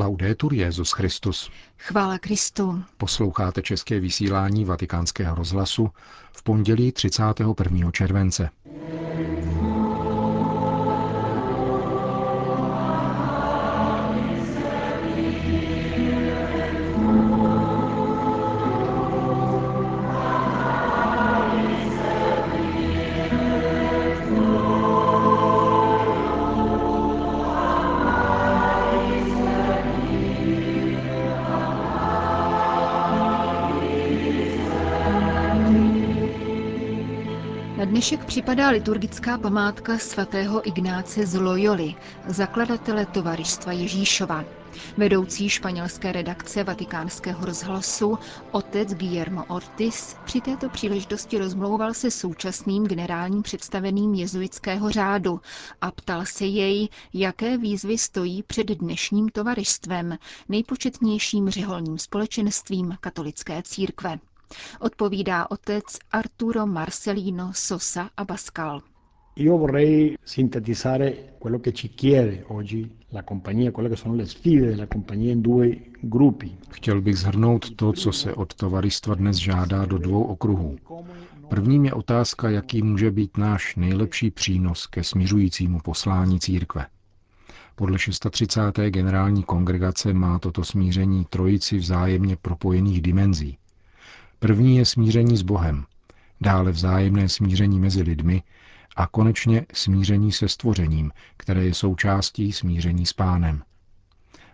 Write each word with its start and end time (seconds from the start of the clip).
Laudetur 0.00 0.54
Jezus 0.54 0.92
Christus. 0.92 1.50
Chvála 1.78 2.18
Kristu. 2.18 2.82
Posloucháte 2.96 3.62
české 3.62 4.00
vysílání 4.00 4.64
Vatikánského 4.64 5.34
rozhlasu 5.34 5.90
v 6.32 6.42
pondělí 6.42 6.92
31. 6.92 7.90
července. 7.90 8.50
Dnešek 38.00 38.24
připadá 38.24 38.68
liturgická 38.70 39.38
památka 39.38 39.98
svatého 39.98 40.68
Ignáce 40.68 41.26
z 41.26 41.34
Loyoli, 41.40 41.94
zakladatele 42.28 43.06
Tovaristva 43.06 43.72
Ježíšova. 43.72 44.44
Vedoucí 44.96 45.48
španělské 45.48 46.12
redakce 46.12 46.64
vatikánského 46.64 47.46
rozhlasu, 47.46 48.18
otec 48.50 48.94
Guillermo 48.94 49.44
Ortiz, 49.44 50.16
při 50.24 50.40
této 50.40 50.68
příležitosti 50.68 51.38
rozmlouval 51.38 51.94
se 51.94 52.10
současným 52.10 52.84
generálním 52.86 53.42
představeným 53.42 54.14
jezuitského 54.14 54.90
řádu 54.90 55.40
a 55.80 55.90
ptal 55.90 56.26
se 56.26 56.44
jej, 56.44 56.88
jaké 57.14 57.58
výzvy 57.58 57.98
stojí 57.98 58.42
před 58.42 58.66
dnešním 58.66 59.28
tovarištvem, 59.28 60.18
nejpočetnějším 60.48 61.50
řeholním 61.50 61.98
společenstvím 61.98 62.96
katolické 63.00 63.62
církve. 63.62 64.18
Odpovídá 64.80 65.46
otec 65.50 65.98
Arturo 66.10 66.66
Marcelino 66.66 67.50
Sosa 67.54 68.10
Abascal. 68.16 68.82
Io 69.34 69.56
vorrei 69.56 70.16
sintetizzare 70.22 71.36
quello 71.38 71.60
che 71.60 71.72
ci 71.72 71.88
chiede 71.88 72.44
oggi 72.48 72.90
la 73.10 73.22
compagnia, 73.22 73.70
quelle 73.70 73.88
che 73.88 73.96
sono 73.96 74.14
le 74.14 74.26
sfide 74.26 74.66
della 74.66 74.86
compagnia 74.86 75.32
in 75.32 75.40
due 75.40 75.90
gruppi. 76.00 76.56
Chtěl 76.68 77.00
bych 77.00 77.16
zhrnout 77.16 77.74
to, 77.74 77.92
co 77.92 78.12
se 78.12 78.32
od 78.34 78.54
tovaristva 78.54 79.14
dnes 79.14 79.36
žádá 79.36 79.84
do 79.86 79.98
dvou 79.98 80.22
okruhů. 80.22 80.76
Prvním 81.48 81.84
je 81.84 81.92
otázka, 81.92 82.50
jaký 82.50 82.82
může 82.82 83.10
být 83.10 83.36
náš 83.36 83.76
nejlepší 83.76 84.30
přínos 84.30 84.86
ke 84.86 85.04
směřujícímu 85.04 85.80
poslání 85.80 86.40
církve. 86.40 86.86
Podle 87.74 87.98
630. 87.98 88.78
generální 88.90 89.42
kongregace 89.42 90.12
má 90.12 90.38
toto 90.38 90.64
smíření 90.64 91.24
trojici 91.24 91.78
vzájemně 91.78 92.36
propojených 92.36 93.02
dimenzí. 93.02 93.58
První 94.40 94.76
je 94.76 94.86
smíření 94.86 95.36
s 95.36 95.42
Bohem, 95.42 95.84
dále 96.40 96.72
vzájemné 96.72 97.28
smíření 97.28 97.80
mezi 97.80 98.02
lidmi 98.02 98.42
a 98.96 99.06
konečně 99.06 99.66
smíření 99.72 100.32
se 100.32 100.48
stvořením, 100.48 101.12
které 101.36 101.64
je 101.64 101.74
součástí 101.74 102.52
smíření 102.52 103.06
s 103.06 103.12
pánem. 103.12 103.62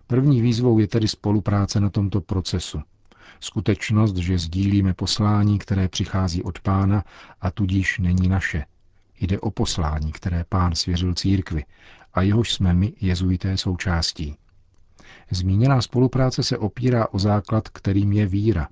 První 0.07 0.41
výzvou 0.41 0.79
je 0.79 0.87
tedy 0.87 1.07
spolupráce 1.07 1.79
na 1.79 1.89
tomto 1.89 2.21
procesu. 2.21 2.81
Skutečnost, 3.39 4.15
že 4.15 4.37
sdílíme 4.37 4.93
poslání, 4.93 5.59
které 5.59 5.87
přichází 5.87 6.43
od 6.43 6.59
pána 6.59 7.03
a 7.41 7.51
tudíž 7.51 7.99
není 7.99 8.27
naše. 8.27 8.65
Jde 9.19 9.39
o 9.39 9.51
poslání, 9.51 10.11
které 10.11 10.45
pán 10.49 10.75
svěřil 10.75 11.13
církvi 11.13 11.65
a 12.13 12.21
jehož 12.21 12.53
jsme 12.53 12.73
my, 12.73 12.93
jezuité, 13.01 13.57
součástí. 13.57 14.35
Zmíněná 15.31 15.81
spolupráce 15.81 16.43
se 16.43 16.57
opírá 16.57 17.07
o 17.11 17.19
základ, 17.19 17.69
kterým 17.69 18.13
je 18.13 18.25
víra, 18.25 18.67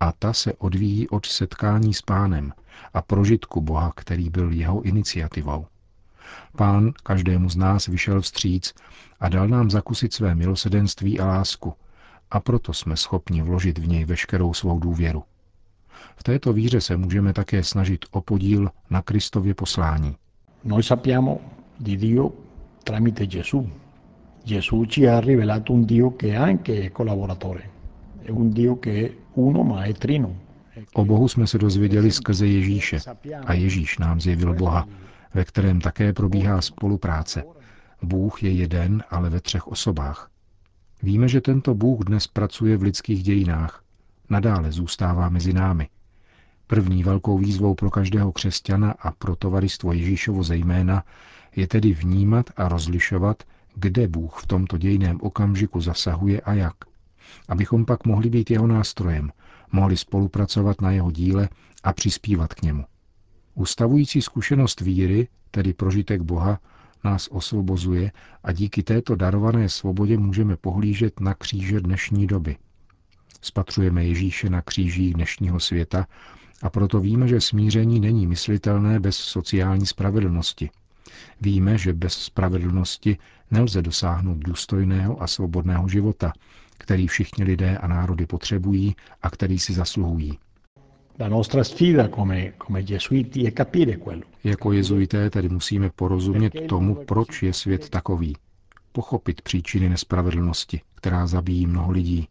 a 0.00 0.12
ta 0.12 0.32
se 0.32 0.52
odvíjí 0.52 1.08
od 1.08 1.26
setkání 1.26 1.94
s 1.94 2.02
pánem 2.02 2.52
a 2.94 3.02
prožitku 3.02 3.60
Boha, 3.60 3.92
který 3.96 4.30
byl 4.30 4.52
jeho 4.52 4.82
iniciativou. 4.82 5.66
Pán 6.56 6.92
každému 7.02 7.48
z 7.48 7.56
nás 7.56 7.86
vyšel 7.86 8.20
vstříc 8.20 8.74
a 9.20 9.28
dal 9.28 9.48
nám 9.48 9.70
zakusit 9.70 10.14
své 10.14 10.34
milosedenství 10.34 11.20
a 11.20 11.26
lásku, 11.26 11.74
a 12.30 12.40
proto 12.40 12.72
jsme 12.72 12.96
schopni 12.96 13.42
vložit 13.42 13.78
v 13.78 13.88
něj 13.88 14.04
veškerou 14.04 14.54
svou 14.54 14.78
důvěru. 14.78 15.22
V 16.16 16.22
této 16.22 16.52
víře 16.52 16.80
se 16.80 16.96
můžeme 16.96 17.32
také 17.32 17.64
snažit 17.64 18.04
o 18.10 18.20
podíl 18.20 18.70
na 18.90 19.02
Kristově 19.02 19.54
poslání. 19.54 20.16
Noi 20.64 20.82
sappiamo 20.82 21.40
di 21.80 21.96
Dio 21.96 22.32
tramite 22.84 23.26
Gesù. 23.26 23.70
Gesù 24.44 24.84
ci 24.84 25.06
ha 25.06 25.20
rivelato 25.20 25.72
un 25.72 25.86
Dio 25.86 26.10
che 26.10 26.36
anche 26.36 26.86
è 26.86 26.90
collaboratore. 26.90 27.75
O 30.94 31.04
Bohu 31.04 31.28
jsme 31.28 31.46
se 31.46 31.58
dozvěděli 31.58 32.12
skrze 32.12 32.46
Ježíše 32.46 32.98
a 33.46 33.52
Ježíš 33.52 33.98
nám 33.98 34.20
zjevil 34.20 34.54
Boha, 34.54 34.88
ve 35.34 35.44
kterém 35.44 35.80
také 35.80 36.12
probíhá 36.12 36.60
spolupráce. 36.60 37.44
Bůh 38.02 38.42
je 38.42 38.50
jeden, 38.50 39.02
ale 39.10 39.30
ve 39.30 39.40
třech 39.40 39.66
osobách. 39.66 40.30
Víme, 41.02 41.28
že 41.28 41.40
tento 41.40 41.74
Bůh 41.74 42.04
dnes 42.04 42.26
pracuje 42.26 42.76
v 42.76 42.82
lidských 42.82 43.22
dějinách. 43.22 43.82
Nadále 44.30 44.72
zůstává 44.72 45.28
mezi 45.28 45.52
námi. 45.52 45.88
První 46.66 47.04
velkou 47.04 47.38
výzvou 47.38 47.74
pro 47.74 47.90
každého 47.90 48.32
křesťana 48.32 48.90
a 48.90 49.10
pro 49.10 49.36
tovaristvo 49.36 49.92
Ježíšovo 49.92 50.42
zejména 50.42 51.04
je 51.56 51.66
tedy 51.66 51.92
vnímat 51.92 52.50
a 52.56 52.68
rozlišovat, 52.68 53.42
kde 53.74 54.08
Bůh 54.08 54.38
v 54.42 54.46
tomto 54.46 54.78
dějném 54.78 55.18
okamžiku 55.20 55.80
zasahuje 55.80 56.40
a 56.40 56.54
jak– 56.54 56.74
abychom 57.48 57.84
pak 57.84 58.06
mohli 58.06 58.30
být 58.30 58.50
jeho 58.50 58.66
nástrojem, 58.66 59.30
mohli 59.72 59.96
spolupracovat 59.96 60.80
na 60.80 60.90
jeho 60.90 61.10
díle 61.10 61.48
a 61.82 61.92
přispívat 61.92 62.54
k 62.54 62.62
němu. 62.62 62.84
Ustavující 63.54 64.22
zkušenost 64.22 64.80
víry, 64.80 65.28
tedy 65.50 65.72
prožitek 65.72 66.22
Boha, 66.22 66.60
nás 67.04 67.28
osvobozuje 67.28 68.12
a 68.44 68.52
díky 68.52 68.82
této 68.82 69.16
darované 69.16 69.68
svobodě 69.68 70.18
můžeme 70.18 70.56
pohlížet 70.56 71.20
na 71.20 71.34
kříže 71.34 71.80
dnešní 71.80 72.26
doby. 72.26 72.56
Spatřujeme 73.40 74.04
Ježíše 74.04 74.50
na 74.50 74.62
křížích 74.62 75.14
dnešního 75.14 75.60
světa 75.60 76.06
a 76.62 76.70
proto 76.70 77.00
víme, 77.00 77.28
že 77.28 77.40
smíření 77.40 78.00
není 78.00 78.26
myslitelné 78.26 79.00
bez 79.00 79.16
sociální 79.16 79.86
spravedlnosti. 79.86 80.70
Víme, 81.40 81.78
že 81.78 81.92
bez 81.92 82.12
spravedlnosti 82.14 83.18
nelze 83.50 83.82
dosáhnout 83.82 84.38
důstojného 84.38 85.22
a 85.22 85.26
svobodného 85.26 85.88
života, 85.88 86.32
který 86.78 87.06
všichni 87.06 87.44
lidé 87.44 87.78
a 87.78 87.86
národy 87.86 88.26
potřebují 88.26 88.96
a 89.22 89.30
který 89.30 89.58
si 89.58 89.72
zasluhují. 89.72 90.38
Jako 94.44 94.72
jezuité 94.72 95.30
tedy 95.30 95.48
musíme 95.48 95.90
porozumět 95.90 96.52
tomu, 96.68 96.94
proč 96.94 97.42
je 97.42 97.52
svět 97.52 97.88
takový. 97.90 98.36
Pochopit 98.92 99.42
příčiny 99.42 99.88
nespravedlnosti, 99.88 100.80
která 100.94 101.26
zabíjí 101.26 101.66
mnoho 101.66 101.90
lidí, 101.92 102.28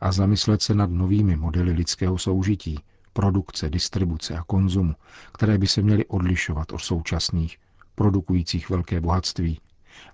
a 0.00 0.12
zamyslet 0.12 0.62
se 0.62 0.74
nad 0.74 0.90
novými 0.90 1.36
modely 1.36 1.72
lidského 1.72 2.18
soužití, 2.18 2.78
produkce, 3.12 3.70
distribuce 3.70 4.36
a 4.38 4.42
konzumu, 4.44 4.94
které 5.32 5.58
by 5.58 5.66
se 5.66 5.82
měly 5.82 6.04
odlišovat 6.06 6.72
od 6.72 6.78
současných, 6.78 7.56
produkujících 7.94 8.70
velké 8.70 9.00
bohatství, 9.00 9.60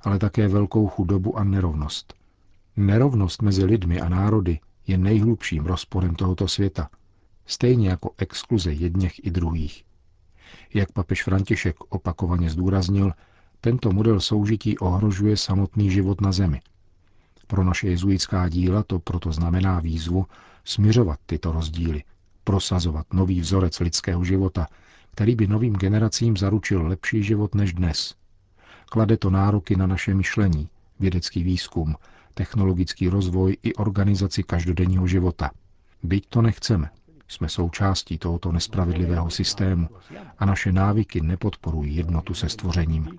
ale 0.02 0.18
také 0.18 0.48
velkou 0.48 0.88
chudobu 0.88 1.38
a 1.38 1.44
nerovnost. 1.44 2.14
Nerovnost 2.76 3.42
mezi 3.42 3.64
lidmi 3.64 4.00
a 4.00 4.08
národy 4.08 4.60
je 4.86 4.98
nejhlubším 4.98 5.66
rozporem 5.66 6.14
tohoto 6.14 6.48
světa, 6.48 6.88
stejně 7.46 7.88
jako 7.88 8.10
exkluze 8.18 8.72
jedněch 8.72 9.26
i 9.26 9.30
druhých. 9.30 9.84
Jak 10.74 10.92
papež 10.92 11.22
František 11.22 11.76
opakovaně 11.88 12.50
zdůraznil, 12.50 13.12
tento 13.60 13.92
model 13.92 14.20
soužití 14.20 14.78
ohrožuje 14.78 15.36
samotný 15.36 15.90
život 15.90 16.20
na 16.20 16.32
zemi. 16.32 16.60
Pro 17.46 17.64
naše 17.64 17.88
jezuitská 17.88 18.48
díla 18.48 18.82
to 18.82 18.98
proto 18.98 19.32
znamená 19.32 19.80
výzvu 19.80 20.26
směřovat 20.64 21.18
tyto 21.26 21.52
rozdíly, 21.52 22.02
prosazovat 22.44 23.06
nový 23.12 23.40
vzorec 23.40 23.80
lidského 23.80 24.24
života, 24.24 24.66
který 25.10 25.34
by 25.34 25.46
novým 25.46 25.74
generacím 25.74 26.36
zaručil 26.36 26.86
lepší 26.86 27.22
život 27.22 27.54
než 27.54 27.72
dnes. 27.72 28.14
Klade 28.86 29.16
to 29.16 29.30
nároky 29.30 29.76
na 29.76 29.86
naše 29.86 30.14
myšlení, 30.14 30.68
vědecký 31.00 31.42
výzkum, 31.42 31.94
technologický 32.34 33.08
rozvoj 33.08 33.56
i 33.62 33.74
organizaci 33.74 34.42
každodenního 34.42 35.06
života. 35.06 35.50
Byť 36.02 36.26
to 36.28 36.42
nechceme, 36.42 36.90
jsme 37.28 37.48
součástí 37.48 38.18
tohoto 38.18 38.52
nespravedlivého 38.52 39.30
systému 39.30 39.88
a 40.38 40.44
naše 40.46 40.72
návyky 40.72 41.20
nepodporují 41.20 41.96
jednotu 41.96 42.34
se 42.34 42.48
stvořením. 42.48 43.18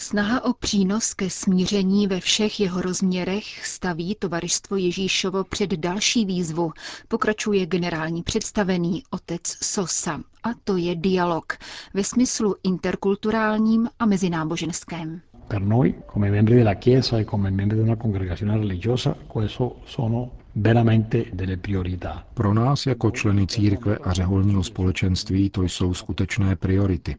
Snaha 0.00 0.44
o 0.44 0.52
přínos 0.52 1.14
ke 1.14 1.30
smíření 1.30 2.06
ve 2.06 2.20
všech 2.20 2.60
jeho 2.60 2.82
rozměrech 2.82 3.66
staví 3.66 4.14
Tovaristvo 4.18 4.76
Ježíšovo 4.76 5.44
před 5.44 5.70
další 5.70 6.24
výzvu, 6.24 6.72
pokračuje 7.08 7.66
generální 7.66 8.22
představený 8.22 9.02
otec 9.10 9.40
Sosa. 9.62 10.20
A 10.44 10.48
to 10.64 10.76
je 10.76 10.94
dialog 10.96 11.52
ve 11.94 12.04
smyslu 12.04 12.54
interkulturálním 12.62 13.88
a 13.98 14.06
mezináboženském. 14.06 15.20
Per 15.48 15.62
noi, 15.62 15.94
come 16.12 16.30
membri 16.30 16.54
della 16.54 16.74
Chiesa 16.74 17.18
e 17.18 17.24
come 17.24 17.50
membri 17.50 17.76
di 17.76 17.82
una 17.82 17.96
congregazione 17.96 18.56
religiosa, 18.58 19.16
questo 19.28 19.76
sono 19.86 20.30
veramente 20.54 21.24
delle 21.32 21.56
priorità. 21.56 22.26
Pro 22.34 22.52
nás 22.54 22.86
jako 22.86 23.10
členy 23.10 23.46
církve 23.46 23.96
a 23.96 24.12
řeholního 24.12 24.62
společenství 24.64 25.50
to 25.50 25.62
jsou 25.62 25.94
skutečné 25.94 26.56
priority. 26.56 27.16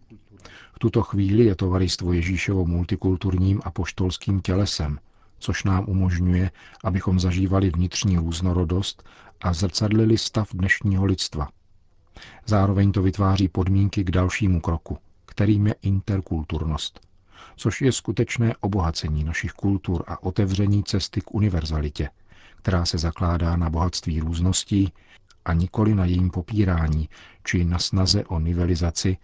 Tuto 0.81 1.03
chvíli 1.03 1.45
je 1.45 1.55
tovaristvo 1.55 2.13
Ježíšovo 2.13 2.65
multikulturním 2.65 3.61
a 3.63 3.71
poštolským 3.71 4.41
tělesem, 4.41 4.99
což 5.39 5.63
nám 5.63 5.85
umožňuje, 5.89 6.51
abychom 6.83 7.19
zažívali 7.19 7.69
vnitřní 7.69 8.17
různorodost 8.17 9.03
a 9.41 9.53
zrcadlili 9.53 10.17
stav 10.17 10.49
dnešního 10.53 11.05
lidstva. 11.05 11.49
Zároveň 12.45 12.91
to 12.91 13.01
vytváří 13.01 13.47
podmínky 13.47 14.03
k 14.03 14.11
dalšímu 14.11 14.61
kroku, 14.61 14.97
kterým 15.25 15.67
je 15.67 15.75
interkulturnost, 15.81 16.99
což 17.55 17.81
je 17.81 17.91
skutečné 17.91 18.55
obohacení 18.59 19.23
našich 19.23 19.51
kultur 19.51 20.03
a 20.07 20.23
otevření 20.23 20.83
cesty 20.83 21.21
k 21.21 21.33
univerzalitě, 21.33 22.09
která 22.55 22.85
se 22.85 22.97
zakládá 22.97 23.55
na 23.55 23.69
bohatství 23.69 24.19
růzností 24.19 24.93
a 25.45 25.53
nikoli 25.53 25.95
na 25.95 26.05
jejím 26.05 26.29
popírání 26.29 27.09
či 27.43 27.63
na 27.65 27.79
snaze 27.79 28.25
o 28.25 28.39
nivelizaci 28.39 29.17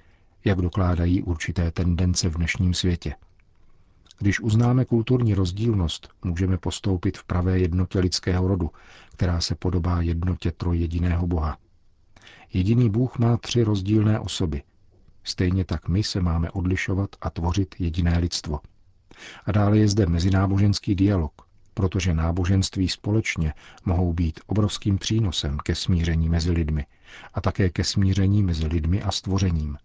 jak 0.45 0.61
dokládají 0.61 1.23
určité 1.23 1.71
tendence 1.71 2.29
v 2.29 2.37
dnešním 2.37 2.73
světě. 2.73 3.15
Když 4.19 4.39
uznáme 4.39 4.85
kulturní 4.85 5.33
rozdílnost, 5.33 6.09
můžeme 6.23 6.57
postoupit 6.57 7.17
v 7.17 7.23
pravé 7.23 7.59
jednotě 7.59 7.99
lidského 7.99 8.47
rodu, 8.47 8.71
která 9.11 9.41
se 9.41 9.55
podobá 9.55 10.01
jednotě 10.01 10.51
trojjediného 10.51 11.27
Boha. 11.27 11.57
Jediný 12.53 12.89
Bůh 12.89 13.17
má 13.17 13.37
tři 13.37 13.63
rozdílné 13.63 14.19
osoby. 14.19 14.63
Stejně 15.23 15.65
tak 15.65 15.87
my 15.87 16.03
se 16.03 16.21
máme 16.21 16.51
odlišovat 16.51 17.09
a 17.21 17.29
tvořit 17.29 17.75
jediné 17.79 18.17
lidstvo. 18.17 18.59
A 19.45 19.51
dále 19.51 19.77
je 19.77 19.87
zde 19.87 20.05
mezináboženský 20.05 20.95
dialog, 20.95 21.33
protože 21.73 22.13
náboženství 22.13 22.89
společně 22.89 23.53
mohou 23.85 24.13
být 24.13 24.39
obrovským 24.47 24.97
přínosem 24.97 25.57
ke 25.57 25.75
smíření 25.75 26.29
mezi 26.29 26.51
lidmi 26.51 26.85
a 27.33 27.41
také 27.41 27.69
ke 27.69 27.83
smíření 27.83 28.43
mezi 28.43 28.67
lidmi 28.67 29.01
a 29.01 29.11
stvořením. 29.11 29.77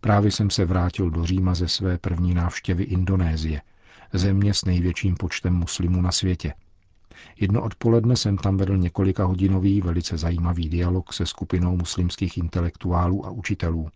Právě 0.00 0.30
jsem 0.30 0.50
se 0.50 0.64
vrátil 0.64 1.10
do 1.10 1.24
Říma 1.24 1.54
ze 1.54 1.68
své 1.68 1.98
první 1.98 2.34
návštěvy 2.34 2.84
Indonésie, 2.84 3.62
země 4.12 4.54
s 4.54 4.64
největším 4.64 5.16
počtem 5.16 5.54
muslimů 5.54 6.02
na 6.02 6.12
světě. 6.12 6.54
Jedno 7.40 7.62
odpoledne 7.62 8.16
jsem 8.16 8.38
tam 8.38 8.56
vedl 8.56 8.76
několika 8.76 9.24
hodinový 9.24 9.80
velice 9.80 10.18
zajímavý 10.18 10.68
dialog 10.68 11.12
se 11.12 11.26
skupinou 11.26 11.76
muslimských 11.76 12.38
intelektuálů 12.38 13.26
a 13.26 13.30
učitelů, 13.30 13.88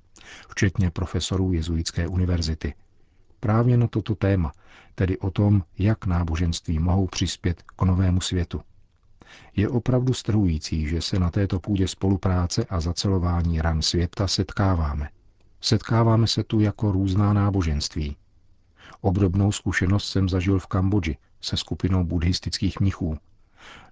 včetně 0.49 0.91
profesorů 0.91 1.53
Jezuitské 1.53 2.09
univerzity. 2.09 2.75
Právě 3.41 3.77
na 3.77 3.87
toto 3.87 4.15
téma, 4.15 4.53
tedy 4.95 5.19
o 5.19 5.31
tom, 5.31 5.63
jak 5.79 6.07
náboženství 6.07 6.79
mohou 6.79 7.07
přispět 7.07 7.63
k 7.63 7.83
novému 7.83 8.21
světu. 8.21 8.61
Je 9.57 9.69
opravdu 9.69 10.15
strhující, 10.15 10.89
že 10.89 11.01
se 11.01 11.19
na 11.19 11.31
této 11.31 11.61
půdě 11.61 11.89
spolupráce 11.89 12.65
a 12.65 12.81
zacelování 12.81 13.61
ran 13.61 13.83
světa 13.83 14.29
setkáváme. 14.29 15.09
Setkáváme 15.61 16.27
se 16.27 16.45
tu 16.45 16.61
jako 16.61 16.93
různá 16.93 17.33
náboženství. 17.33 18.17
Obdobnou 19.01 19.53
zkušenost 19.53 20.09
jsem 20.09 20.29
zažil 20.29 20.59
v 20.59 20.67
Kambodži 20.67 21.17
se 21.41 21.57
skupinou 21.57 22.05
buddhistických 22.05 22.81
mnichů. 22.81 23.19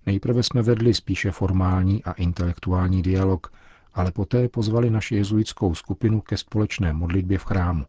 Nejprve 0.06 0.42
jsme 0.42 0.62
vedli 0.62 0.94
spíše 0.94 1.30
formální 1.30 2.04
a 2.04 2.12
intelektuální 2.12 3.02
dialog, 3.02 3.52
ale 3.94 4.12
poté 4.12 4.48
pozvali 4.48 4.90
naši 4.90 5.14
jezuitskou 5.14 5.74
skupinu 5.74 6.20
ke 6.20 6.36
společné 6.36 6.92
modlitbě 6.92 7.38
v 7.38 7.44
chrámu. 7.44 7.84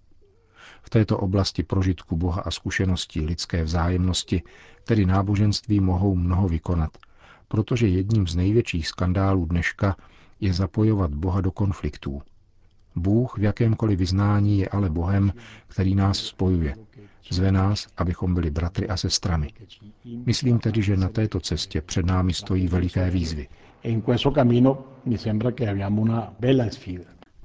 V 0.81 0.89
této 0.89 1.17
oblasti 1.17 1.63
prožitku 1.63 2.17
Boha 2.17 2.41
a 2.41 2.51
zkušeností 2.51 3.21
lidské 3.21 3.63
vzájemnosti, 3.63 4.43
tedy 4.83 5.05
náboženství, 5.05 5.79
mohou 5.79 6.15
mnoho 6.15 6.47
vykonat, 6.47 6.97
protože 7.47 7.87
jedním 7.87 8.27
z 8.27 8.35
největších 8.35 8.87
skandálů 8.87 9.45
dneška 9.45 9.95
je 10.39 10.53
zapojovat 10.53 11.13
Boha 11.13 11.41
do 11.41 11.51
konfliktů– 11.51 12.21
Bůh 12.95 13.37
v 13.37 13.41
jakémkoliv 13.43 13.99
vyznání 13.99 14.59
je 14.59 14.69
ale 14.69 14.89
Bohem, 14.89 15.33
který 15.67 15.95
nás 15.95 16.17
spojuje. 16.17 16.75
Zve 17.29 17.51
nás, 17.51 17.87
abychom 17.97 18.33
byli 18.33 18.51
bratry 18.51 18.87
a 18.87 18.97
sestrami. 18.97 19.49
Myslím 20.25 20.59
tedy, 20.59 20.81
že 20.81 20.97
na 20.97 21.09
této 21.09 21.39
cestě 21.39 21.81
před 21.81 22.05
námi 22.05 22.33
stojí 22.33 22.67
veliké 22.67 23.09
výzvy. 23.09 23.47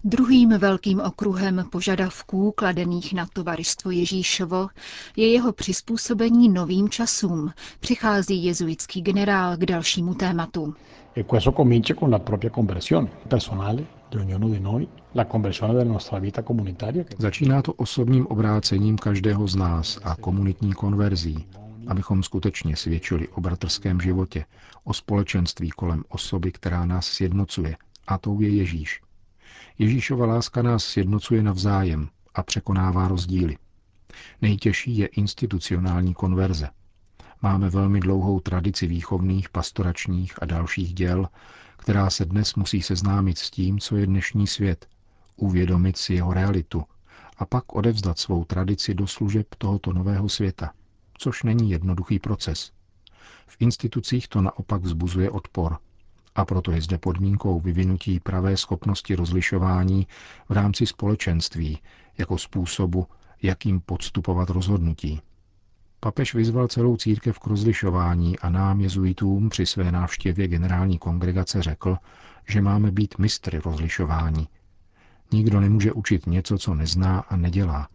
Druhým 0.04 0.58
velkým 0.58 1.00
okruhem 1.00 1.64
požadavků 1.72 2.52
kladených 2.52 3.12
na 3.14 3.26
tovaristvo 3.32 3.90
Ježíšovo 3.90 4.68
je 5.16 5.32
jeho 5.32 5.52
přizpůsobení 5.52 6.48
novým 6.48 6.88
časům. 6.88 7.52
Přichází 7.80 8.44
jezuitský 8.44 9.02
generál 9.02 9.56
k 9.56 9.66
dalšímu 9.66 10.14
tématu. 10.14 10.74
Začíná 17.18 17.62
to 17.62 17.72
osobním 17.72 18.26
obrácením 18.26 18.98
každého 18.98 19.48
z 19.48 19.56
nás 19.56 19.98
a 20.04 20.16
komunitní 20.16 20.72
konverzí, 20.72 21.46
abychom 21.86 22.22
skutečně 22.22 22.76
svědčili 22.76 23.28
o 23.28 23.40
bratrském 23.40 24.00
životě, 24.00 24.44
o 24.84 24.94
společenství 24.94 25.70
kolem 25.70 26.04
osoby, 26.08 26.52
která 26.52 26.86
nás 26.86 27.06
sjednocuje, 27.06 27.76
a 28.06 28.18
tou 28.18 28.40
je 28.40 28.48
Ježíš. 28.48 29.00
Ježíšova 29.78 30.26
láska 30.26 30.62
nás 30.62 30.84
sjednocuje 30.84 31.42
navzájem 31.42 32.08
a 32.34 32.42
překonává 32.42 33.08
rozdíly. 33.08 33.56
Nejtěžší 34.42 34.98
je 34.98 35.06
institucionální 35.06 36.14
konverze. 36.14 36.68
Máme 37.42 37.70
velmi 37.70 38.00
dlouhou 38.00 38.40
tradici 38.40 38.86
výchovných, 38.86 39.48
pastoračních 39.48 40.42
a 40.42 40.46
dalších 40.46 40.94
děl, 40.94 41.28
která 41.76 42.10
se 42.10 42.24
dnes 42.24 42.54
musí 42.54 42.82
seznámit 42.82 43.38
s 43.38 43.50
tím, 43.50 43.78
co 43.78 43.96
je 43.96 44.06
dnešní 44.06 44.46
svět, 44.46 44.86
uvědomit 45.42 45.96
si 45.96 46.14
jeho 46.14 46.32
realitu 46.34 46.84
a 47.36 47.46
pak 47.46 47.74
odevzdat 47.74 48.18
svou 48.18 48.44
tradici 48.44 48.94
do 48.94 49.06
služeb 49.06 49.46
tohoto 49.58 49.92
nového 49.92 50.28
světa, 50.28 50.72
což 51.18 51.42
není 51.42 51.70
jednoduchý 51.70 52.18
proces. 52.18 52.72
V 53.46 53.56
institucích 53.60 54.28
to 54.28 54.42
naopak 54.42 54.82
vzbuzuje 54.82 55.30
odpor 55.30 55.78
a 56.34 56.44
proto 56.44 56.72
je 56.72 56.82
zde 56.82 56.98
podmínkou 56.98 57.60
vyvinutí 57.60 58.20
pravé 58.20 58.56
schopnosti 58.56 59.14
rozlišování 59.14 60.06
v 60.48 60.52
rámci 60.52 60.86
společenství 60.86 61.78
jako 62.18 62.38
způsobu, 62.38 63.06
jakým 63.42 63.80
podstupovat 63.80 64.50
rozhodnutí. 64.50 65.20
Papež 66.00 66.34
vyzval 66.34 66.68
celou 66.68 66.96
církev 66.96 67.38
k 67.38 67.46
rozlišování 67.46 68.38
a 68.38 68.50
nám 68.50 68.80
jezuitům 68.80 69.48
při 69.48 69.66
své 69.66 69.92
návštěvě 69.92 70.48
generální 70.48 70.98
kongregace 70.98 71.62
řekl, 71.62 71.96
že 72.48 72.60
máme 72.60 72.90
být 72.90 73.18
mistry 73.18 73.58
rozlišování. 73.58 74.48
Nikdo 75.32 75.60
nemůže 75.60 75.92
učit 75.92 76.26
něco, 76.26 76.58
co 76.58 76.74
nezná 76.74 77.20
a 77.20 77.36
nedělá. 77.36 77.88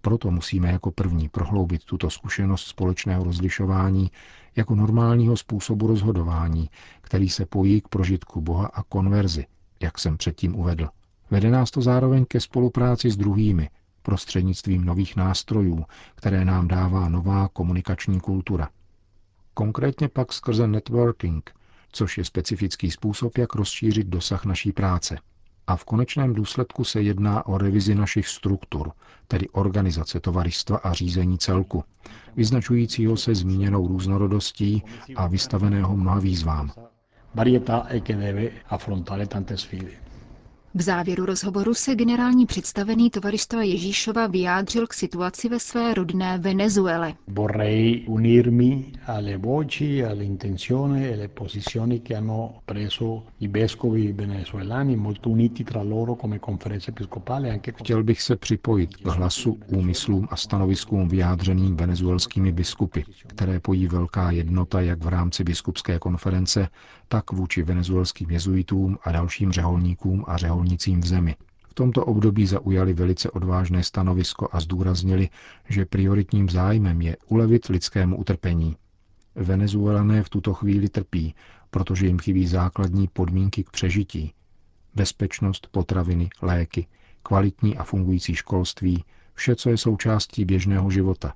Proto 0.00 0.30
musíme 0.30 0.72
jako 0.72 0.90
první 0.90 1.28
prohloubit 1.28 1.84
tuto 1.84 2.10
zkušenost 2.10 2.66
společného 2.66 3.24
rozlišování 3.24 4.10
jako 4.56 4.74
normálního 4.74 5.36
způsobu 5.36 5.86
rozhodování, 5.86 6.70
který 7.00 7.28
se 7.28 7.46
pojí 7.46 7.80
k 7.80 7.88
prožitku 7.88 8.40
Boha 8.40 8.66
a 8.66 8.82
konverzi, 8.82 9.46
jak 9.80 9.98
jsem 9.98 10.16
předtím 10.16 10.56
uvedl. 10.56 10.88
Vede 11.30 11.50
nás 11.50 11.70
to 11.70 11.82
zároveň 11.82 12.24
ke 12.24 12.40
spolupráci 12.40 13.10
s 13.10 13.16
druhými, 13.16 13.70
prostřednictvím 14.02 14.84
nových 14.84 15.16
nástrojů, 15.16 15.84
které 16.14 16.44
nám 16.44 16.68
dává 16.68 17.08
nová 17.08 17.48
komunikační 17.48 18.20
kultura. 18.20 18.68
Konkrétně 19.54 20.08
pak 20.08 20.32
skrze 20.32 20.66
networking, 20.66 21.50
což 21.92 22.18
je 22.18 22.24
specifický 22.24 22.90
způsob, 22.90 23.38
jak 23.38 23.54
rozšířit 23.54 24.06
dosah 24.06 24.44
naší 24.44 24.72
práce. 24.72 25.18
A 25.66 25.76
v 25.76 25.84
konečném 25.84 26.34
důsledku 26.34 26.84
se 26.84 27.02
jedná 27.02 27.46
o 27.46 27.58
revizi 27.58 27.94
našich 27.94 28.28
struktur, 28.28 28.92
tedy 29.28 29.48
organizace 29.48 30.20
tovaristva 30.20 30.76
a 30.76 30.92
řízení 30.92 31.38
celku, 31.38 31.84
vyznačujícího 32.36 33.16
se 33.16 33.34
zmíněnou 33.34 33.86
různorodostí 33.88 34.82
a 35.16 35.26
vystaveného 35.26 35.96
mnoha 35.96 36.18
výzvám. 36.20 36.72
Varietà 37.34 37.86
e 37.88 38.00
che 38.00 38.16
deve 38.16 38.50
affrontare 38.68 39.26
tante 39.26 39.56
sfide. 39.56 40.01
V 40.74 40.82
závěru 40.82 41.26
rozhovoru 41.26 41.74
se 41.74 41.94
generální 41.94 42.46
představený 42.46 43.10
tovaristva 43.10 43.62
Ježíšova 43.62 44.26
vyjádřil 44.26 44.86
k 44.86 44.94
situaci 44.94 45.48
ve 45.48 45.58
své 45.58 45.94
rodné 45.94 46.38
Venezuele. 46.38 47.14
E 49.80 49.84
alle 51.12 51.28
posizioni 51.28 52.00
che 52.00 52.14
hanno 52.14 52.60
preso 52.64 53.24
i 53.38 53.48
vescovi 53.48 54.12
venezuelani, 54.12 54.96
molto 54.96 55.28
uniti 55.28 55.64
tra 55.64 55.82
loro 55.82 56.16
come 56.20 56.38
conferenza 56.38 56.90
episcopale. 56.90 57.50
Anche... 57.50 57.72
Chtěl 57.72 58.04
bych 58.04 58.22
se 58.22 58.36
připojit 58.36 58.96
k 58.96 59.06
hlasu, 59.06 59.58
úmyslům 59.66 60.28
a 60.30 60.36
stanoviskům 60.36 61.08
vyjádřeným 61.08 61.76
venezuelskými 61.76 62.52
biskupy, 62.52 63.00
které 63.26 63.60
pojí 63.60 63.86
velká 63.86 64.30
jednota 64.30 64.80
jak 64.80 65.04
v 65.04 65.08
rámci 65.08 65.44
biskupské 65.44 65.98
konference, 65.98 66.68
tak 67.08 67.32
vůči 67.32 67.62
venezuelským 67.62 68.30
jezuitům 68.30 68.98
a 69.04 69.12
dalším 69.12 69.52
řeholníkům 69.52 70.24
a 70.26 70.36
řeholnicím 70.62 71.00
v 71.00 71.06
zemi. 71.06 71.36
V 71.68 71.74
tomto 71.74 72.04
období 72.04 72.46
zaujali 72.46 72.92
velice 72.92 73.30
odvážné 73.30 73.82
stanovisko 73.82 74.48
a 74.52 74.60
zdůraznili, 74.60 75.28
že 75.68 75.86
prioritním 75.86 76.48
zájmem 76.48 77.02
je 77.02 77.16
ulevit 77.28 77.66
lidskému 77.66 78.16
utrpení. 78.16 78.76
Venezuelané 79.34 80.22
v 80.22 80.28
tuto 80.28 80.54
chvíli 80.54 80.88
trpí, 80.88 81.34
protože 81.70 82.06
jim 82.06 82.18
chybí 82.18 82.46
základní 82.46 83.08
podmínky 83.08 83.64
k 83.64 83.70
přežití. 83.70 84.32
Bezpečnost, 84.94 85.68
potraviny, 85.70 86.30
léky, 86.42 86.86
kvalitní 87.22 87.76
a 87.76 87.84
fungující 87.84 88.34
školství, 88.34 89.04
vše, 89.34 89.56
co 89.56 89.70
je 89.70 89.76
součástí 89.76 90.44
běžného 90.44 90.90
života. 90.90 91.34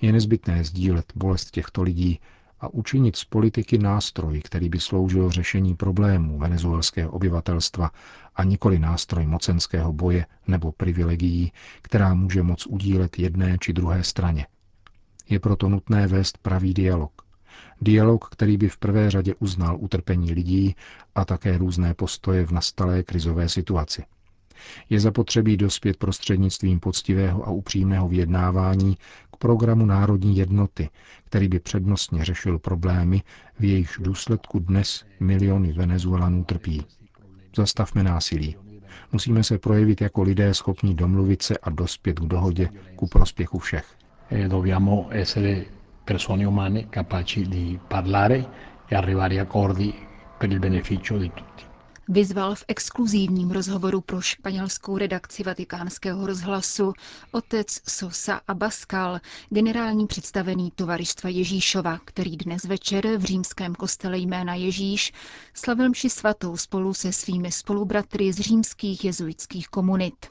Je 0.00 0.12
nezbytné 0.12 0.64
sdílet 0.64 1.12
bolest 1.16 1.50
těchto 1.50 1.82
lidí 1.82 2.20
a 2.60 2.68
učinit 2.68 3.16
z 3.16 3.24
politiky 3.24 3.78
nástroj, 3.78 4.40
který 4.44 4.68
by 4.68 4.80
sloužil 4.80 5.30
řešení 5.30 5.74
problémů 5.74 6.38
venezuelského 6.38 7.10
obyvatelstva 7.10 7.90
a 8.36 8.44
nikoli 8.44 8.78
nástroj 8.78 9.26
mocenského 9.26 9.92
boje 9.92 10.26
nebo 10.46 10.72
privilegií, 10.72 11.52
která 11.82 12.14
může 12.14 12.42
moc 12.42 12.66
udílet 12.66 13.18
jedné 13.18 13.58
či 13.60 13.72
druhé 13.72 14.04
straně. 14.04 14.46
Je 15.28 15.40
proto 15.40 15.68
nutné 15.68 16.06
vést 16.06 16.38
pravý 16.38 16.74
dialog. 16.74 17.12
Dialog, 17.80 18.28
který 18.30 18.56
by 18.56 18.68
v 18.68 18.78
prvé 18.78 19.10
řadě 19.10 19.34
uznal 19.38 19.76
utrpení 19.80 20.32
lidí 20.32 20.76
a 21.14 21.24
také 21.24 21.58
různé 21.58 21.94
postoje 21.94 22.46
v 22.46 22.52
nastalé 22.52 23.02
krizové 23.02 23.48
situaci. 23.48 24.04
Je 24.90 25.00
zapotřebí 25.00 25.56
dospět 25.56 25.96
prostřednictvím 25.96 26.80
poctivého 26.80 27.46
a 27.46 27.50
upřímného 27.50 28.08
vyjednávání 28.08 28.96
k 29.32 29.36
programu 29.36 29.86
národní 29.86 30.36
jednoty, 30.36 30.88
který 31.24 31.48
by 31.48 31.58
přednostně 31.60 32.24
řešil 32.24 32.58
problémy, 32.58 33.22
v 33.58 33.64
jejichž 33.64 33.98
důsledku 33.98 34.58
dnes 34.58 35.04
miliony 35.20 35.72
Venezuelanů 35.72 36.44
trpí. 36.44 36.84
Zastavme 37.56 38.02
násilí. 38.02 38.56
Musíme 39.12 39.44
se 39.44 39.58
projevit 39.58 40.00
jako 40.00 40.22
lidé 40.22 40.54
schopní 40.54 40.94
domluvit 40.94 41.42
se 41.42 41.58
a 41.58 41.70
dospět 41.70 42.18
k 42.20 42.24
dohodě 42.24 42.68
ku 42.96 43.06
prospěchu 43.06 43.58
všech. 43.58 43.84
Eh, 44.30 44.48
dobbiamo 44.48 45.08
parlare 47.88 48.44
e 48.88 48.94
arrivare 48.96 49.38
a 49.38 49.42
accordi 49.42 49.94
per 50.38 50.50
il 50.50 50.58
beneficio 50.58 51.18
di 51.18 51.30
tutti 51.34 51.67
vyzval 52.08 52.54
v 52.54 52.64
exkluzívním 52.68 53.50
rozhovoru 53.50 54.00
pro 54.00 54.20
španělskou 54.20 54.98
redakci 54.98 55.42
vatikánského 55.42 56.26
rozhlasu 56.26 56.92
otec 57.32 57.80
Sosa 57.88 58.40
Abascal, 58.48 59.20
generální 59.50 60.06
představený 60.06 60.70
tovaristva 60.70 61.30
Ježíšova, 61.30 61.98
který 62.04 62.36
dnes 62.36 62.64
večer 62.64 63.16
v 63.16 63.24
římském 63.24 63.74
kostele 63.74 64.18
jména 64.18 64.54
Ježíš 64.54 65.12
slavil 65.54 65.90
mši 65.90 66.10
svatou 66.10 66.56
spolu 66.56 66.94
se 66.94 67.12
svými 67.12 67.52
spolubratry 67.52 68.32
z 68.32 68.40
římských 68.40 69.04
jezuitských 69.04 69.68
komunit. 69.68 70.26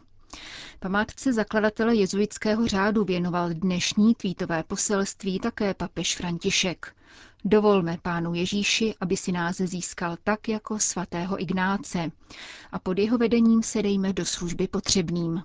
Památce 0.79 1.33
zakladatele 1.33 1.95
jezuitského 1.95 2.67
řádu 2.67 3.03
věnoval 3.03 3.49
dnešní 3.53 4.15
tweetové 4.15 4.63
poselství 4.63 5.39
také 5.39 5.73
papež 5.73 6.15
František. 6.15 6.95
Dovolme 7.45 7.97
pánu 8.01 8.33
Ježíši, 8.33 8.95
aby 9.01 9.17
si 9.17 9.31
nás 9.31 9.57
získal 9.57 10.17
tak 10.23 10.49
jako 10.49 10.79
svatého 10.79 11.41
Ignáce 11.41 12.11
a 12.71 12.79
pod 12.79 12.97
jeho 12.99 13.17
vedením 13.17 13.63
se 13.63 13.81
dejme 13.81 14.13
do 14.13 14.25
služby 14.25 14.67
potřebným. 14.67 15.43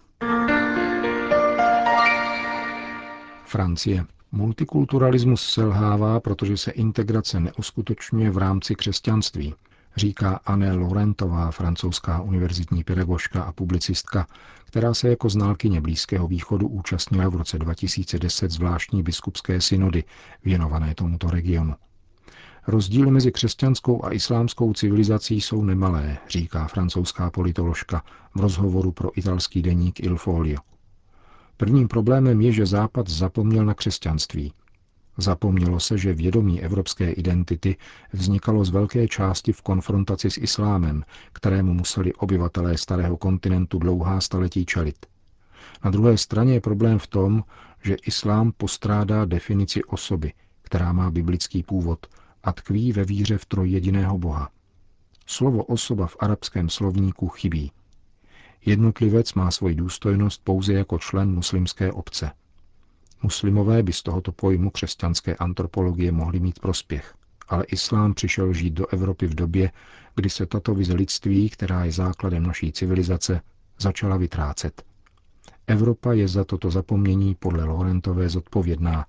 Francie. 3.45 4.07
Multikulturalismus 4.33 5.43
selhává, 5.43 6.21
protože 6.21 6.57
se 6.57 6.71
integrace 6.71 7.41
neuskutečňuje 7.41 8.31
v 8.31 8.39
rámci 8.39 8.75
křesťanství, 8.75 9.55
říká 9.97 10.41
Anne 10.45 10.73
Laurentová, 10.73 11.51
francouzská 11.51 12.23
univerzitní 12.23 12.85
pedagožka 12.85 13.43
a 13.43 13.53
publicistka, 13.53 14.27
která 14.65 14.95
se 14.95 15.09
jako 15.09 15.29
znalkyně 15.29 15.81
Blízkého 15.81 16.29
východu 16.29 16.69
účastnila 16.69 17.29
v 17.29 17.37
roce 17.37 17.59
2010 17.59 18.51
zvláštní 18.51 19.03
biskupské 19.03 19.61
synody 19.61 20.05
věnované 20.45 20.95
tomuto 20.95 21.31
regionu. 21.31 21.75
Rozdíly 22.67 23.11
mezi 23.11 23.33
křesťanskou 23.33 24.05
a 24.05 24.13
islámskou 24.13 24.73
civilizací 24.73 25.41
jsou 25.41 25.65
nemalé, 25.65 26.19
říká 26.29 26.67
francouzská 26.67 27.31
politoložka 27.31 28.03
v 28.35 28.41
rozhovoru 28.41 28.93
pro 28.93 29.19
italský 29.19 29.63
deník 29.63 30.01
Il 30.01 30.17
Folio. 30.17 30.59
Prvním 31.57 31.89
problémem 31.89 32.41
je, 32.41 32.53
že 32.53 32.67
Západ 32.67 33.09
zapomněl 33.09 33.65
na 33.65 33.75
křesťanství. 33.75 34.53
Zapomnělo 35.19 35.81
se, 35.81 35.99
že 35.99 36.15
vědomí 36.15 36.63
evropské 36.63 37.11
identity 37.11 37.77
vznikalo 38.13 38.65
z 38.65 38.71
velké 38.71 39.09
části 39.09 39.53
v 39.53 39.63
konfrontaci 39.63 40.31
s 40.31 40.39
islámem, 40.39 41.05
kterému 41.33 41.75
museli 41.75 42.15
obyvatelé 42.15 42.79
starého 42.79 43.17
kontinentu 43.17 43.79
dlouhá 43.79 44.21
staletí 44.21 44.67
čelit. 44.67 45.07
Na 45.85 45.91
druhé 45.91 46.19
straně 46.19 46.55
je 46.55 46.61
problém 46.61 46.99
v 46.99 47.07
tom, 47.07 47.45
že 47.83 47.95
islám 47.95 48.53
postrádá 48.57 49.25
definici 49.25 49.85
osoby, 49.85 50.33
která 50.63 50.93
má 50.93 51.11
biblický 51.11 51.63
původ 51.63 52.07
a 52.43 52.53
tkví 52.53 52.93
ve 52.93 53.05
víře 53.05 53.39
v 53.39 53.47
trojjediného 53.47 54.19
Boha. 54.19 54.51
Slovo 55.27 55.65
osoba 55.65 56.07
v 56.07 56.17
arabském 56.21 56.69
slovníku 56.69 57.29
chybí. 57.29 57.73
Jednotlivec 58.65 59.35
má 59.35 59.51
svoji 59.51 59.75
důstojnost 59.75 60.45
pouze 60.45 60.73
jako 60.73 60.99
člen 60.99 61.35
muslimské 61.35 61.93
obce. 61.93 62.31
Muslimové 63.23 63.83
by 63.83 63.93
z 63.93 64.03
tohoto 64.03 64.33
pojmu 64.33 64.71
křesťanské 64.71 65.37
antropologie 65.37 66.13
mohli 66.13 66.41
mít 66.41 66.59
prospěch, 66.59 67.15
ale 67.49 67.65
islám 67.65 68.15
přišel 68.15 68.53
žít 68.53 68.71
do 68.75 68.87
Evropy 68.87 69.27
v 69.27 69.35
době, 69.35 69.73
kdy 70.15 70.31
se 70.31 70.47
tato 70.47 70.75
vize 70.75 70.95
lidství, 70.95 71.51
která 71.51 71.85
je 71.85 71.93
základem 71.93 72.43
naší 72.47 72.73
civilizace, 72.73 73.41
začala 73.79 74.17
vytrácet. 74.17 74.83
Evropa 75.67 76.13
je 76.13 76.29
za 76.29 76.45
toto 76.45 76.71
zapomnění 76.71 77.35
podle 77.35 77.65
Lorentové 77.65 78.29
zodpovědná 78.29 79.07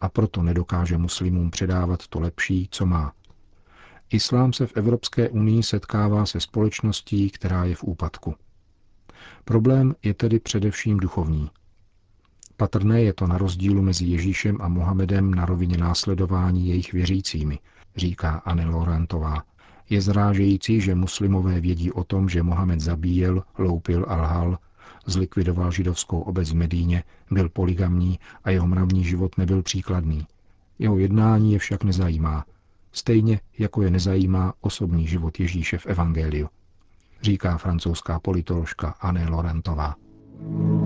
a 0.00 0.08
proto 0.08 0.42
nedokáže 0.42 0.98
muslimům 0.98 1.50
předávat 1.50 2.06
to 2.06 2.20
lepší, 2.20 2.68
co 2.70 2.86
má. 2.86 3.12
Islám 4.10 4.52
se 4.52 4.66
v 4.66 4.76
Evropské 4.76 5.28
unii 5.28 5.62
setkává 5.62 6.26
se 6.26 6.40
společností, 6.40 7.30
která 7.30 7.64
je 7.64 7.74
v 7.74 7.84
úpadku. 7.84 8.34
Problém 9.44 9.94
je 10.02 10.14
tedy 10.14 10.40
především 10.40 10.96
duchovní. 10.96 11.50
Patrné 12.56 13.02
je 13.02 13.12
to 13.12 13.26
na 13.26 13.38
rozdílu 13.38 13.82
mezi 13.82 14.04
Ježíšem 14.04 14.56
a 14.60 14.68
Mohamedem 14.68 15.34
na 15.34 15.46
rovině 15.46 15.76
následování 15.76 16.68
jejich 16.68 16.92
věřícími, 16.92 17.58
říká 17.96 18.42
Anne 18.44 18.66
Laurentová. 18.66 19.42
Je 19.90 20.00
zrážející, 20.00 20.80
že 20.80 20.94
muslimové 20.94 21.60
vědí 21.60 21.92
o 21.92 22.04
tom, 22.04 22.28
že 22.28 22.42
Mohamed 22.42 22.80
zabíjel, 22.80 23.42
loupil 23.58 24.06
a 24.08 24.16
lhal, 24.16 24.58
zlikvidoval 25.06 25.72
židovskou 25.72 26.20
obec 26.20 26.50
v 26.50 26.54
Medíně, 26.54 27.02
byl 27.30 27.48
poligamní 27.48 28.18
a 28.44 28.50
jeho 28.50 28.66
mravní 28.66 29.04
život 29.04 29.38
nebyl 29.38 29.62
příkladný. 29.62 30.26
Jeho 30.78 30.98
jednání 30.98 31.52
je 31.52 31.58
však 31.58 31.84
nezajímá, 31.84 32.44
stejně 32.92 33.40
jako 33.58 33.82
je 33.82 33.90
nezajímá 33.90 34.54
osobní 34.60 35.06
život 35.06 35.40
Ježíše 35.40 35.78
v 35.78 35.86
Evangeliu, 35.86 36.48
říká 37.22 37.58
francouzská 37.58 38.20
politoložka 38.20 38.94
Anne 39.00 39.28
Laurentová. 39.28 39.94
Končíme 40.38 40.85